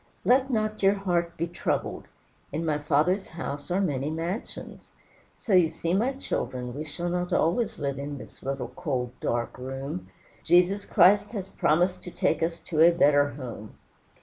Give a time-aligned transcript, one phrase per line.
[0.25, 2.05] 'Let not your heart be troubled;
[2.51, 4.89] in my Father's house are many mansions.'
[5.37, 9.59] So you see, my children, we shall not always live in this little, cold, dark
[9.59, 10.09] room.
[10.43, 13.75] Jesus Christ has promised to take us to a better home."